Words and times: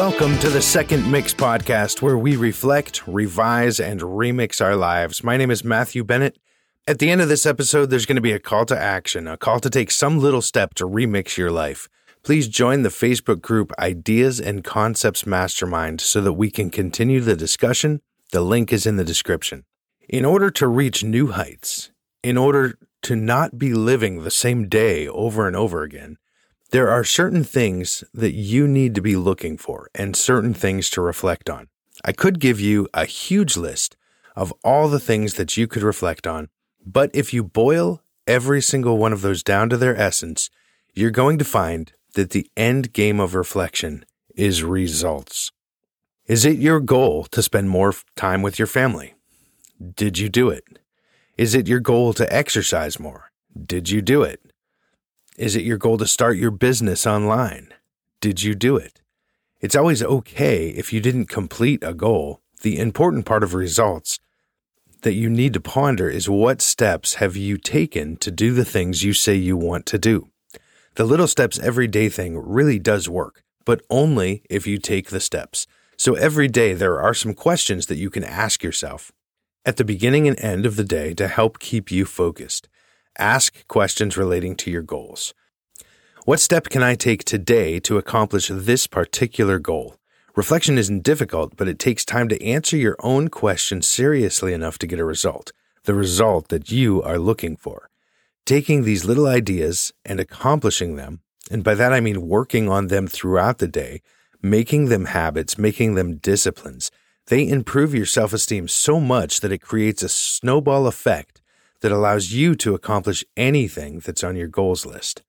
Welcome 0.00 0.38
to 0.38 0.48
the 0.48 0.62
Second 0.62 1.10
Mix 1.10 1.34
podcast, 1.34 2.00
where 2.00 2.16
we 2.16 2.34
reflect, 2.34 3.06
revise, 3.06 3.78
and 3.78 4.00
remix 4.00 4.62
our 4.62 4.74
lives. 4.74 5.22
My 5.22 5.36
name 5.36 5.50
is 5.50 5.62
Matthew 5.62 6.04
Bennett. 6.04 6.38
At 6.88 7.00
the 7.00 7.10
end 7.10 7.20
of 7.20 7.28
this 7.28 7.44
episode, 7.44 7.90
there's 7.90 8.06
going 8.06 8.16
to 8.16 8.22
be 8.22 8.32
a 8.32 8.38
call 8.38 8.64
to 8.64 8.78
action, 8.78 9.28
a 9.28 9.36
call 9.36 9.60
to 9.60 9.68
take 9.68 9.90
some 9.90 10.18
little 10.18 10.40
step 10.40 10.72
to 10.76 10.88
remix 10.88 11.36
your 11.36 11.50
life. 11.50 11.86
Please 12.22 12.48
join 12.48 12.80
the 12.80 12.88
Facebook 12.88 13.42
group 13.42 13.72
Ideas 13.78 14.40
and 14.40 14.64
Concepts 14.64 15.26
Mastermind 15.26 16.00
so 16.00 16.22
that 16.22 16.32
we 16.32 16.50
can 16.50 16.70
continue 16.70 17.20
the 17.20 17.36
discussion. 17.36 18.00
The 18.32 18.40
link 18.40 18.72
is 18.72 18.86
in 18.86 18.96
the 18.96 19.04
description. 19.04 19.66
In 20.08 20.24
order 20.24 20.50
to 20.50 20.66
reach 20.66 21.04
new 21.04 21.32
heights, 21.32 21.90
in 22.22 22.38
order 22.38 22.78
to 23.02 23.16
not 23.16 23.58
be 23.58 23.74
living 23.74 24.22
the 24.22 24.30
same 24.30 24.66
day 24.66 25.06
over 25.06 25.46
and 25.46 25.54
over 25.54 25.82
again, 25.82 26.16
there 26.70 26.88
are 26.88 27.04
certain 27.04 27.42
things 27.42 28.04
that 28.14 28.32
you 28.32 28.68
need 28.68 28.94
to 28.94 29.00
be 29.00 29.16
looking 29.16 29.56
for 29.56 29.90
and 29.94 30.14
certain 30.14 30.54
things 30.54 30.88
to 30.90 31.00
reflect 31.00 31.50
on. 31.50 31.68
I 32.04 32.12
could 32.12 32.38
give 32.38 32.60
you 32.60 32.88
a 32.94 33.04
huge 33.04 33.56
list 33.56 33.96
of 34.36 34.54
all 34.64 34.88
the 34.88 35.00
things 35.00 35.34
that 35.34 35.56
you 35.56 35.66
could 35.66 35.82
reflect 35.82 36.26
on, 36.26 36.48
but 36.86 37.10
if 37.12 37.34
you 37.34 37.42
boil 37.42 38.02
every 38.26 38.62
single 38.62 38.98
one 38.98 39.12
of 39.12 39.20
those 39.20 39.42
down 39.42 39.68
to 39.70 39.76
their 39.76 39.96
essence, 39.96 40.48
you're 40.94 41.10
going 41.10 41.38
to 41.38 41.44
find 41.44 41.92
that 42.14 42.30
the 42.30 42.48
end 42.56 42.92
game 42.92 43.20
of 43.20 43.34
reflection 43.34 44.04
is 44.36 44.62
results. 44.62 45.50
Is 46.26 46.44
it 46.44 46.58
your 46.58 46.80
goal 46.80 47.24
to 47.32 47.42
spend 47.42 47.68
more 47.68 47.92
time 48.14 48.42
with 48.42 48.58
your 48.58 48.68
family? 48.68 49.14
Did 49.96 50.18
you 50.18 50.28
do 50.28 50.48
it? 50.48 50.64
Is 51.36 51.54
it 51.54 51.66
your 51.66 51.80
goal 51.80 52.12
to 52.14 52.32
exercise 52.32 53.00
more? 53.00 53.30
Did 53.66 53.90
you 53.90 54.00
do 54.00 54.22
it? 54.22 54.49
Is 55.36 55.56
it 55.56 55.64
your 55.64 55.78
goal 55.78 55.96
to 55.98 56.06
start 56.06 56.36
your 56.36 56.50
business 56.50 57.06
online? 57.06 57.72
Did 58.20 58.42
you 58.42 58.54
do 58.54 58.76
it? 58.76 59.00
It's 59.60 59.76
always 59.76 60.02
okay 60.02 60.68
if 60.68 60.92
you 60.92 61.00
didn't 61.00 61.26
complete 61.26 61.82
a 61.82 61.94
goal. 61.94 62.40
The 62.62 62.78
important 62.78 63.26
part 63.26 63.42
of 63.42 63.54
results 63.54 64.18
that 65.02 65.14
you 65.14 65.30
need 65.30 65.54
to 65.54 65.60
ponder 65.60 66.10
is 66.10 66.28
what 66.28 66.60
steps 66.60 67.14
have 67.14 67.36
you 67.36 67.56
taken 67.56 68.16
to 68.16 68.30
do 68.30 68.52
the 68.52 68.64
things 68.64 69.02
you 69.02 69.12
say 69.12 69.34
you 69.34 69.56
want 69.56 69.86
to 69.86 69.98
do? 69.98 70.28
The 70.96 71.04
little 71.04 71.28
steps 71.28 71.58
every 71.58 71.86
day 71.86 72.08
thing 72.08 72.36
really 72.36 72.78
does 72.78 73.08
work, 73.08 73.42
but 73.64 73.82
only 73.88 74.42
if 74.50 74.66
you 74.66 74.78
take 74.78 75.08
the 75.08 75.20
steps. 75.20 75.66
So 75.96 76.14
every 76.14 76.48
day 76.48 76.74
there 76.74 77.00
are 77.00 77.14
some 77.14 77.34
questions 77.34 77.86
that 77.86 77.96
you 77.96 78.10
can 78.10 78.24
ask 78.24 78.62
yourself 78.62 79.12
at 79.64 79.76
the 79.76 79.84
beginning 79.84 80.26
and 80.26 80.38
end 80.40 80.66
of 80.66 80.76
the 80.76 80.84
day 80.84 81.14
to 81.14 81.28
help 81.28 81.58
keep 81.60 81.90
you 81.90 82.04
focused. 82.04 82.68
Ask 83.20 83.68
questions 83.68 84.16
relating 84.16 84.56
to 84.56 84.70
your 84.70 84.80
goals. 84.80 85.34
What 86.24 86.40
step 86.40 86.70
can 86.70 86.82
I 86.82 86.94
take 86.94 87.22
today 87.22 87.78
to 87.80 87.98
accomplish 87.98 88.48
this 88.50 88.86
particular 88.86 89.58
goal? 89.58 89.96
Reflection 90.36 90.78
isn't 90.78 91.02
difficult, 91.02 91.54
but 91.54 91.68
it 91.68 91.78
takes 91.78 92.02
time 92.06 92.30
to 92.30 92.42
answer 92.42 92.78
your 92.78 92.96
own 93.00 93.28
question 93.28 93.82
seriously 93.82 94.54
enough 94.54 94.78
to 94.78 94.86
get 94.86 94.98
a 94.98 95.04
result, 95.04 95.52
the 95.84 95.92
result 95.92 96.48
that 96.48 96.70
you 96.70 97.02
are 97.02 97.18
looking 97.18 97.58
for. 97.58 97.90
Taking 98.46 98.84
these 98.84 99.04
little 99.04 99.26
ideas 99.26 99.92
and 100.02 100.18
accomplishing 100.18 100.96
them, 100.96 101.20
and 101.50 101.62
by 101.62 101.74
that 101.74 101.92
I 101.92 102.00
mean 102.00 102.26
working 102.26 102.70
on 102.70 102.86
them 102.86 103.06
throughout 103.06 103.58
the 103.58 103.68
day, 103.68 104.00
making 104.40 104.86
them 104.86 105.04
habits, 105.04 105.58
making 105.58 105.94
them 105.94 106.16
disciplines, 106.16 106.90
they 107.26 107.46
improve 107.46 107.94
your 107.94 108.06
self 108.06 108.32
esteem 108.32 108.66
so 108.66 108.98
much 108.98 109.40
that 109.40 109.52
it 109.52 109.58
creates 109.58 110.02
a 110.02 110.08
snowball 110.08 110.86
effect 110.86 111.39
that 111.80 111.92
allows 111.92 112.32
you 112.32 112.54
to 112.56 112.74
accomplish 112.74 113.24
anything 113.36 114.00
that's 114.00 114.24
on 114.24 114.36
your 114.36 114.48
goals 114.48 114.84
list. 114.84 115.22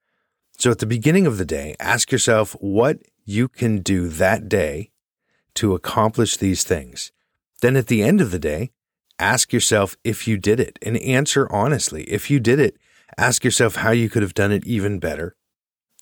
So 0.58 0.72
at 0.72 0.80
the 0.80 0.86
beginning 0.86 1.26
of 1.26 1.38
the 1.38 1.46
day, 1.46 1.76
ask 1.80 2.12
yourself 2.12 2.54
what 2.60 3.00
you 3.26 3.48
can 3.48 3.80
do 3.80 4.08
that 4.10 4.50
day 4.50 4.92
to 5.56 5.74
accomplish 5.74 6.38
these 6.38 6.64
things. 6.64 7.12
Then 7.62 7.76
at 7.76 7.88
the 7.88 8.04
end 8.04 8.22
of 8.22 8.32
the 8.32 8.40
day, 8.40 8.72
ask 9.20 9.54
yourself 9.54 9.96
if 10.04 10.28
you 10.28 10.38
did 10.38 10.60
it 10.60 10.78
and 10.82 10.98
answer 10.98 11.52
honestly. 11.52 12.04
If 12.04 12.30
you 12.30 12.40
did 12.40 12.60
it, 12.60 12.78
ask 13.18 13.44
yourself 13.44 13.76
how 13.76 13.92
you 13.92 14.10
could 14.10 14.22
have 14.22 14.34
done 14.34 14.52
it 14.52 14.66
even 14.66 15.00
better. 15.00 15.36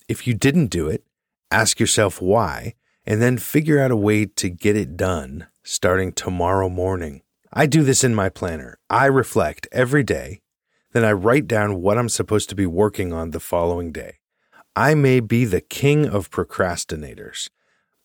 If 0.07 0.25
you 0.25 0.33
didn't 0.33 0.67
do 0.67 0.87
it, 0.87 1.03
ask 1.51 1.79
yourself 1.79 2.21
why, 2.21 2.75
and 3.05 3.21
then 3.21 3.37
figure 3.37 3.79
out 3.79 3.91
a 3.91 3.95
way 3.95 4.25
to 4.25 4.49
get 4.49 4.75
it 4.75 4.97
done 4.97 5.47
starting 5.63 6.11
tomorrow 6.11 6.69
morning. 6.69 7.21
I 7.51 7.65
do 7.65 7.83
this 7.83 8.03
in 8.03 8.13
my 8.13 8.29
planner. 8.29 8.77
I 8.89 9.05
reflect 9.05 9.67
every 9.71 10.03
day, 10.03 10.41
then 10.91 11.05
I 11.05 11.11
write 11.11 11.47
down 11.47 11.81
what 11.81 11.97
I'm 11.97 12.09
supposed 12.09 12.49
to 12.49 12.55
be 12.55 12.65
working 12.65 13.13
on 13.13 13.31
the 13.31 13.39
following 13.39 13.91
day. 13.91 14.19
I 14.75 14.95
may 14.95 15.19
be 15.19 15.45
the 15.45 15.61
king 15.61 16.07
of 16.07 16.31
procrastinators, 16.31 17.49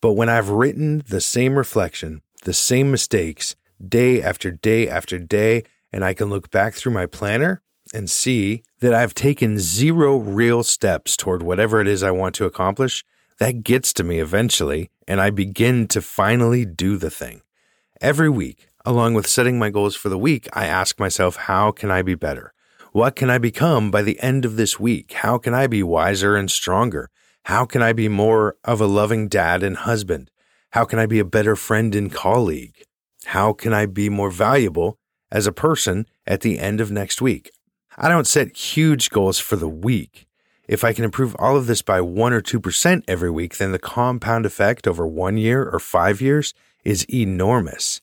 but 0.01 0.13
when 0.13 0.29
I've 0.29 0.49
written 0.49 1.03
the 1.07 1.21
same 1.21 1.57
reflection, 1.57 2.21
the 2.43 2.53
same 2.53 2.91
mistakes, 2.91 3.55
day 3.85 4.21
after 4.21 4.51
day 4.51 4.87
after 4.87 5.17
day, 5.19 5.63
and 5.91 6.03
I 6.03 6.13
can 6.13 6.29
look 6.29 6.51
back 6.51 6.73
through 6.73 6.93
my 6.93 7.05
planner 7.05 7.61
and 7.93 8.09
see 8.09 8.63
that 8.79 8.93
I've 8.93 9.13
taken 9.13 9.59
zero 9.59 10.17
real 10.17 10.63
steps 10.63 11.15
toward 11.15 11.43
whatever 11.43 11.79
it 11.81 11.87
is 11.87 12.03
I 12.03 12.11
want 12.11 12.35
to 12.35 12.45
accomplish, 12.45 13.03
that 13.39 13.63
gets 13.63 13.93
to 13.93 14.03
me 14.03 14.19
eventually, 14.19 14.89
and 15.07 15.21
I 15.21 15.29
begin 15.29 15.87
to 15.89 16.01
finally 16.01 16.65
do 16.65 16.97
the 16.97 17.09
thing. 17.09 17.41
Every 18.01 18.29
week, 18.29 18.69
Along 18.87 19.15
with 19.15 19.25
setting 19.25 19.57
my 19.57 19.71
goals 19.71 19.95
for 19.95 20.09
the 20.09 20.17
week, 20.17 20.47
I 20.53 20.67
ask 20.67 20.99
myself, 20.99 21.35
how 21.35 21.71
can 21.71 21.89
I 21.89 22.03
be 22.03 22.13
better? 22.13 22.53
What 22.95 23.17
can 23.17 23.29
I 23.29 23.39
become 23.39 23.91
by 23.91 24.03
the 24.03 24.17
end 24.21 24.45
of 24.45 24.55
this 24.55 24.79
week? 24.79 25.11
How 25.11 25.37
can 25.37 25.53
I 25.53 25.67
be 25.67 25.83
wiser 25.83 26.37
and 26.37 26.49
stronger? 26.49 27.09
How 27.43 27.65
can 27.65 27.81
I 27.81 27.91
be 27.91 28.07
more 28.07 28.55
of 28.63 28.79
a 28.79 28.85
loving 28.85 29.27
dad 29.27 29.63
and 29.63 29.75
husband? 29.75 30.31
How 30.69 30.85
can 30.85 30.97
I 30.97 31.05
be 31.05 31.19
a 31.19 31.25
better 31.25 31.57
friend 31.57 31.93
and 31.93 32.09
colleague? 32.09 32.85
How 33.25 33.51
can 33.51 33.73
I 33.73 33.85
be 33.85 34.07
more 34.07 34.29
valuable 34.29 34.97
as 35.29 35.45
a 35.45 35.51
person 35.51 36.05
at 36.25 36.39
the 36.39 36.57
end 36.57 36.79
of 36.79 36.89
next 36.89 37.21
week? 37.21 37.51
I 37.97 38.07
don't 38.07 38.27
set 38.27 38.55
huge 38.55 39.09
goals 39.09 39.39
for 39.39 39.57
the 39.57 39.67
week. 39.67 40.25
If 40.65 40.85
I 40.85 40.93
can 40.93 41.03
improve 41.03 41.35
all 41.37 41.57
of 41.57 41.67
this 41.67 41.81
by 41.81 41.99
1 41.99 42.31
or 42.31 42.41
2% 42.41 43.03
every 43.09 43.29
week, 43.29 43.57
then 43.57 43.73
the 43.73 43.77
compound 43.77 44.45
effect 44.45 44.87
over 44.87 45.05
one 45.05 45.35
year 45.35 45.67
or 45.67 45.79
five 45.79 46.21
years 46.21 46.53
is 46.85 47.05
enormous. 47.13 47.99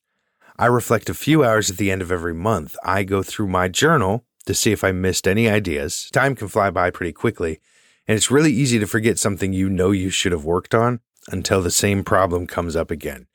I 0.58 0.66
reflect 0.66 1.08
a 1.08 1.14
few 1.14 1.42
hours 1.42 1.70
at 1.70 1.78
the 1.78 1.90
end 1.90 2.02
of 2.02 2.12
every 2.12 2.34
month. 2.34 2.76
I 2.84 3.04
go 3.04 3.22
through 3.22 3.48
my 3.48 3.68
journal 3.68 4.26
to 4.46 4.54
see 4.54 4.72
if 4.72 4.84
I 4.84 4.92
missed 4.92 5.28
any 5.28 5.48
ideas. 5.48 6.08
Time 6.12 6.34
can 6.34 6.48
fly 6.48 6.70
by 6.70 6.90
pretty 6.90 7.12
quickly, 7.12 7.60
and 8.06 8.16
it's 8.16 8.30
really 8.30 8.52
easy 8.52 8.78
to 8.78 8.86
forget 8.86 9.18
something 9.18 9.52
you 9.52 9.68
know 9.68 9.90
you 9.90 10.10
should 10.10 10.32
have 10.32 10.44
worked 10.44 10.74
on 10.74 11.00
until 11.28 11.62
the 11.62 11.70
same 11.70 12.02
problem 12.04 12.46
comes 12.46 12.74
up 12.74 12.90
again. 12.90 13.26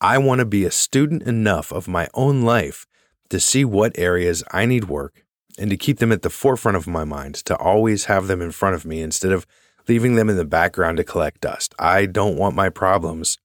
I 0.00 0.18
want 0.18 0.40
to 0.40 0.44
be 0.44 0.64
a 0.64 0.70
student 0.70 1.22
enough 1.22 1.72
of 1.72 1.88
my 1.88 2.08
own 2.14 2.42
life 2.42 2.86
to 3.30 3.40
see 3.40 3.64
what 3.64 3.98
areas 3.98 4.44
I 4.50 4.66
need 4.66 4.84
work 4.84 5.24
and 5.58 5.70
to 5.70 5.76
keep 5.76 5.98
them 5.98 6.12
at 6.12 6.22
the 6.22 6.30
forefront 6.30 6.76
of 6.76 6.86
my 6.86 7.04
mind, 7.04 7.34
to 7.36 7.56
always 7.56 8.06
have 8.06 8.26
them 8.26 8.40
in 8.40 8.52
front 8.52 8.74
of 8.74 8.84
me 8.84 9.00
instead 9.00 9.32
of 9.32 9.46
leaving 9.88 10.14
them 10.14 10.30
in 10.30 10.36
the 10.36 10.44
background 10.44 10.96
to 10.96 11.04
collect 11.04 11.40
dust. 11.40 11.74
I 11.78 12.06
don't 12.06 12.36
want 12.36 12.56
my 12.56 12.68
problems 12.68 13.38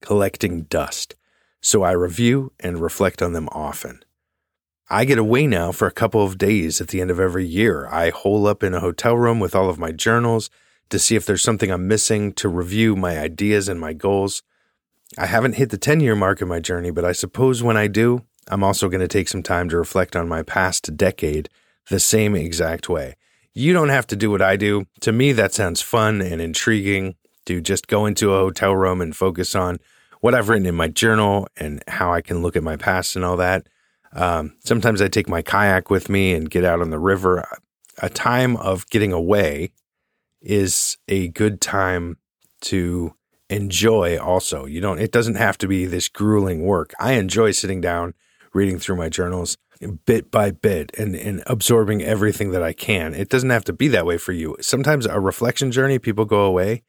collecting 0.00 0.62
dust 0.62 1.14
so 1.60 1.82
I 1.82 1.92
review 1.92 2.52
and 2.60 2.80
reflect 2.80 3.22
on 3.22 3.32
them 3.32 3.48
often. 3.52 4.02
I 4.92 5.04
get 5.04 5.18
away 5.18 5.46
now 5.46 5.70
for 5.70 5.86
a 5.86 5.92
couple 5.92 6.24
of 6.24 6.36
days 6.36 6.80
at 6.80 6.88
the 6.88 7.00
end 7.00 7.12
of 7.12 7.20
every 7.20 7.46
year. 7.46 7.86
I 7.86 8.10
hole 8.10 8.48
up 8.48 8.64
in 8.64 8.74
a 8.74 8.80
hotel 8.80 9.16
room 9.16 9.38
with 9.38 9.54
all 9.54 9.70
of 9.70 9.78
my 9.78 9.92
journals 9.92 10.50
to 10.88 10.98
see 10.98 11.14
if 11.14 11.24
there's 11.24 11.42
something 11.42 11.70
I'm 11.70 11.86
missing, 11.86 12.32
to 12.32 12.48
review 12.48 12.96
my 12.96 13.16
ideas 13.16 13.68
and 13.68 13.78
my 13.78 13.92
goals. 13.92 14.42
I 15.16 15.26
haven't 15.26 15.54
hit 15.54 15.70
the 15.70 15.78
10 15.78 16.00
year 16.00 16.16
mark 16.16 16.42
in 16.42 16.48
my 16.48 16.58
journey, 16.58 16.90
but 16.90 17.04
I 17.04 17.12
suppose 17.12 17.62
when 17.62 17.76
I 17.76 17.86
do, 17.86 18.24
I'm 18.48 18.64
also 18.64 18.88
going 18.88 19.00
to 19.00 19.06
take 19.06 19.28
some 19.28 19.44
time 19.44 19.68
to 19.68 19.76
reflect 19.76 20.16
on 20.16 20.28
my 20.28 20.42
past 20.42 20.96
decade 20.96 21.48
the 21.88 22.00
same 22.00 22.34
exact 22.34 22.88
way. 22.88 23.14
You 23.54 23.72
don't 23.72 23.90
have 23.90 24.08
to 24.08 24.16
do 24.16 24.28
what 24.28 24.42
I 24.42 24.56
do. 24.56 24.86
To 25.02 25.12
me, 25.12 25.30
that 25.32 25.54
sounds 25.54 25.80
fun 25.80 26.20
and 26.20 26.40
intriguing 26.40 27.14
to 27.46 27.60
just 27.60 27.86
go 27.86 28.06
into 28.06 28.34
a 28.34 28.40
hotel 28.40 28.74
room 28.74 29.00
and 29.00 29.14
focus 29.14 29.54
on 29.54 29.78
what 30.20 30.34
I've 30.34 30.48
written 30.48 30.66
in 30.66 30.74
my 30.74 30.88
journal 30.88 31.46
and 31.56 31.80
how 31.86 32.12
I 32.12 32.22
can 32.22 32.42
look 32.42 32.56
at 32.56 32.64
my 32.64 32.76
past 32.76 33.14
and 33.14 33.24
all 33.24 33.36
that. 33.36 33.68
Um, 34.12 34.56
sometimes 34.64 35.00
I 35.00 35.08
take 35.08 35.28
my 35.28 35.42
kayak 35.42 35.90
with 35.90 36.08
me 36.08 36.34
and 36.34 36.50
get 36.50 36.64
out 36.64 36.80
on 36.80 36.90
the 36.90 36.98
river. 36.98 37.46
A 38.02 38.08
time 38.08 38.56
of 38.56 38.88
getting 38.90 39.12
away 39.12 39.72
is 40.40 40.96
a 41.08 41.28
good 41.28 41.60
time 41.60 42.16
to 42.62 43.14
enjoy 43.48 44.18
also. 44.18 44.64
You 44.64 44.80
don't 44.80 44.98
it 44.98 45.12
doesn't 45.12 45.34
have 45.34 45.58
to 45.58 45.68
be 45.68 45.86
this 45.86 46.08
grueling 46.08 46.62
work. 46.62 46.92
I 46.98 47.12
enjoy 47.12 47.52
sitting 47.52 47.80
down, 47.80 48.14
reading 48.52 48.78
through 48.78 48.96
my 48.96 49.08
journals 49.08 49.56
bit 50.04 50.30
by 50.30 50.50
bit 50.50 50.92
and, 50.98 51.16
and 51.16 51.42
absorbing 51.46 52.02
everything 52.02 52.50
that 52.50 52.62
I 52.62 52.72
can. 52.72 53.14
It 53.14 53.28
doesn't 53.28 53.50
have 53.50 53.64
to 53.64 53.72
be 53.72 53.88
that 53.88 54.06
way 54.06 54.18
for 54.18 54.32
you. 54.32 54.56
Sometimes 54.60 55.06
a 55.06 55.18
reflection 55.18 55.72
journey, 55.72 55.98
people 55.98 56.24
go 56.24 56.42
away, 56.42 56.82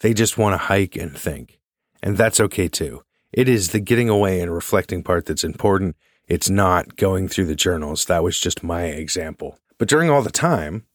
they 0.00 0.14
just 0.14 0.38
want 0.38 0.54
to 0.54 0.58
hike 0.58 0.96
and 0.96 1.16
think. 1.16 1.58
And 2.02 2.16
that's 2.16 2.40
okay 2.40 2.68
too. 2.68 3.02
It 3.32 3.48
is 3.48 3.70
the 3.70 3.80
getting 3.80 4.08
away 4.08 4.40
and 4.40 4.54
reflecting 4.54 5.02
part 5.02 5.26
that's 5.26 5.44
important. 5.44 5.96
It's 6.28 6.50
not 6.50 6.96
going 6.96 7.28
through 7.28 7.46
the 7.46 7.54
journals. 7.54 8.06
That 8.06 8.24
was 8.24 8.40
just 8.40 8.64
my 8.64 8.84
example. 8.84 9.58
But 9.78 9.88
during 9.88 10.10
all 10.10 10.22
the 10.22 10.30
time, 10.30 10.86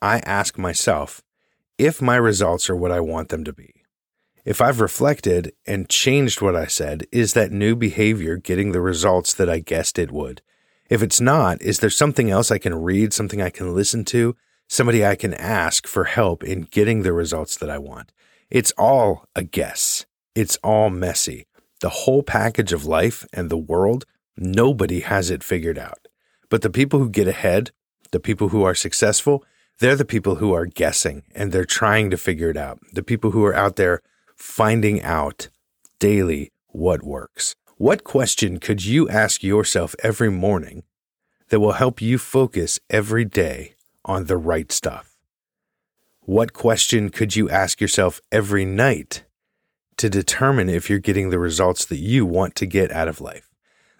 I 0.00 0.18
ask 0.20 0.56
myself 0.56 1.22
if 1.76 2.00
my 2.00 2.16
results 2.16 2.70
are 2.70 2.76
what 2.76 2.92
I 2.92 3.00
want 3.00 3.28
them 3.28 3.44
to 3.44 3.52
be. 3.52 3.74
If 4.44 4.60
I've 4.60 4.80
reflected 4.80 5.52
and 5.66 5.88
changed 5.88 6.40
what 6.40 6.54
I 6.54 6.66
said, 6.66 7.06
is 7.10 7.32
that 7.32 7.50
new 7.50 7.74
behavior 7.74 8.36
getting 8.36 8.72
the 8.72 8.80
results 8.80 9.34
that 9.34 9.48
I 9.48 9.58
guessed 9.58 9.98
it 9.98 10.10
would? 10.10 10.42
If 10.90 11.02
it's 11.02 11.20
not, 11.20 11.60
is 11.62 11.80
there 11.80 11.90
something 11.90 12.30
else 12.30 12.50
I 12.50 12.58
can 12.58 12.74
read, 12.74 13.12
something 13.12 13.40
I 13.40 13.50
can 13.50 13.74
listen 13.74 14.04
to, 14.06 14.36
somebody 14.68 15.04
I 15.04 15.16
can 15.16 15.34
ask 15.34 15.86
for 15.86 16.04
help 16.04 16.44
in 16.44 16.68
getting 16.70 17.02
the 17.02 17.12
results 17.12 17.56
that 17.56 17.70
I 17.70 17.78
want? 17.78 18.12
It's 18.50 18.72
all 18.78 19.26
a 19.34 19.42
guess. 19.42 20.04
It's 20.34 20.56
all 20.62 20.90
messy. 20.90 21.46
The 21.80 21.88
whole 21.88 22.22
package 22.22 22.72
of 22.72 22.84
life 22.84 23.26
and 23.32 23.50
the 23.50 23.56
world, 23.56 24.04
nobody 24.36 25.00
has 25.00 25.30
it 25.30 25.44
figured 25.44 25.78
out. 25.78 26.08
But 26.48 26.62
the 26.62 26.70
people 26.70 26.98
who 26.98 27.08
get 27.08 27.28
ahead, 27.28 27.70
the 28.10 28.20
people 28.20 28.50
who 28.50 28.62
are 28.64 28.74
successful, 28.74 29.44
they're 29.78 29.96
the 29.96 30.04
people 30.04 30.36
who 30.36 30.52
are 30.52 30.66
guessing 30.66 31.24
and 31.34 31.50
they're 31.50 31.64
trying 31.64 32.10
to 32.10 32.16
figure 32.16 32.50
it 32.50 32.56
out. 32.56 32.78
The 32.92 33.02
people 33.02 33.32
who 33.32 33.44
are 33.44 33.54
out 33.54 33.76
there 33.76 34.02
finding 34.36 35.02
out 35.02 35.48
daily 35.98 36.52
what 36.68 37.02
works. 37.02 37.54
What 37.76 38.04
question 38.04 38.58
could 38.60 38.84
you 38.84 39.08
ask 39.08 39.42
yourself 39.42 39.94
every 40.02 40.30
morning 40.30 40.84
that 41.48 41.60
will 41.60 41.72
help 41.72 42.00
you 42.00 42.18
focus 42.18 42.78
every 42.88 43.24
day 43.24 43.74
on 44.04 44.26
the 44.26 44.36
right 44.36 44.70
stuff? 44.70 45.16
What 46.20 46.52
question 46.52 47.10
could 47.10 47.36
you 47.36 47.50
ask 47.50 47.80
yourself 47.80 48.20
every 48.32 48.64
night 48.64 49.24
to 49.96 50.08
determine 50.08 50.68
if 50.68 50.88
you're 50.88 50.98
getting 50.98 51.30
the 51.30 51.38
results 51.38 51.84
that 51.86 51.98
you 51.98 52.24
want 52.24 52.54
to 52.56 52.66
get 52.66 52.90
out 52.90 53.08
of 53.08 53.20
life? 53.20 53.53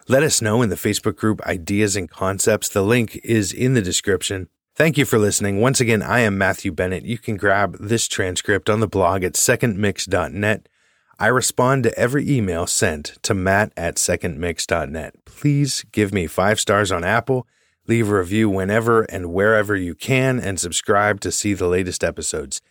Let 0.07 0.21
us 0.21 0.39
know 0.39 0.61
in 0.61 0.69
the 0.69 0.75
Facebook 0.75 1.15
group 1.15 1.41
Ideas 1.47 1.95
and 1.95 2.07
Concepts. 2.07 2.69
The 2.69 2.83
link 2.83 3.19
is 3.23 3.51
in 3.51 3.73
the 3.73 3.81
description. 3.81 4.49
Thank 4.75 4.99
you 4.99 5.05
for 5.05 5.17
listening. 5.17 5.59
Once 5.59 5.81
again, 5.81 6.03
I 6.03 6.19
am 6.19 6.37
Matthew 6.37 6.71
Bennett. 6.71 7.05
You 7.05 7.17
can 7.17 7.37
grab 7.37 7.77
this 7.79 8.07
transcript 8.07 8.69
on 8.69 8.81
the 8.81 8.87
blog 8.87 9.23
at 9.23 9.33
secondmix.net. 9.33 10.69
I 11.17 11.27
respond 11.27 11.83
to 11.83 11.97
every 11.97 12.29
email 12.29 12.67
sent 12.67 13.17
to 13.23 13.33
matt 13.33 13.73
at 13.75 13.95
secondmix.net. 13.95 15.25
Please 15.25 15.83
give 15.91 16.13
me 16.13 16.27
five 16.27 16.59
stars 16.59 16.91
on 16.91 17.03
Apple, 17.03 17.47
leave 17.87 18.11
a 18.11 18.19
review 18.19 18.47
whenever 18.47 19.03
and 19.03 19.33
wherever 19.33 19.75
you 19.75 19.95
can, 19.95 20.39
and 20.39 20.59
subscribe 20.59 21.19
to 21.21 21.31
see 21.31 21.55
the 21.55 21.67
latest 21.67 22.03
episodes. 22.03 22.61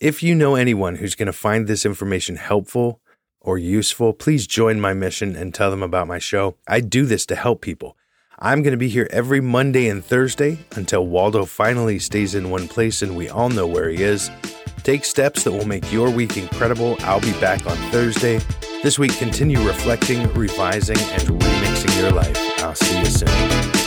If 0.00 0.22
you 0.22 0.34
know 0.34 0.54
anyone 0.54 0.94
who's 0.94 1.14
going 1.14 1.26
to 1.26 1.32
find 1.34 1.66
this 1.66 1.84
information 1.84 2.36
helpful 2.36 3.02
or 3.40 3.58
useful, 3.58 4.12
please 4.12 4.46
join 4.46 4.80
my 4.80 4.92
mission 4.92 5.36
and 5.36 5.54
tell 5.54 5.70
them 5.70 5.82
about 5.82 6.08
my 6.08 6.18
show. 6.18 6.56
I 6.68 6.80
do 6.80 7.06
this 7.06 7.26
to 7.26 7.36
help 7.36 7.60
people. 7.60 7.96
I'm 8.38 8.62
going 8.62 8.72
to 8.72 8.78
be 8.78 8.88
here 8.88 9.08
every 9.10 9.40
Monday 9.40 9.88
and 9.88 10.04
Thursday 10.04 10.58
until 10.76 11.06
Waldo 11.06 11.44
finally 11.44 11.98
stays 11.98 12.34
in 12.34 12.50
one 12.50 12.68
place 12.68 13.02
and 13.02 13.16
we 13.16 13.28
all 13.28 13.50
know 13.50 13.66
where 13.66 13.90
he 13.90 14.02
is. 14.02 14.30
Take 14.82 15.04
steps 15.04 15.44
that 15.44 15.52
will 15.52 15.66
make 15.66 15.92
your 15.92 16.10
week 16.10 16.36
incredible. 16.36 16.96
I'll 17.00 17.20
be 17.20 17.32
back 17.34 17.66
on 17.66 17.76
Thursday. 17.90 18.40
This 18.82 18.98
week, 18.98 19.12
continue 19.18 19.60
reflecting, 19.66 20.32
revising, 20.32 20.98
and 20.98 21.22
remixing 21.22 22.00
your 22.00 22.12
life. 22.12 22.34
I'll 22.62 22.74
see 22.74 22.98
you 22.98 23.04
soon. 23.04 23.79